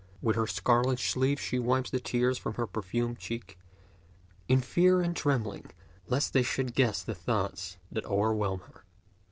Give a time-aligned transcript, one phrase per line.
[0.19, 3.59] With her scarlet sleeve she wipes the tears from her perfumed cheek,
[4.47, 5.69] In fear and trembling
[6.07, 8.83] lest they should guess the thoughts that o'erwhelm her."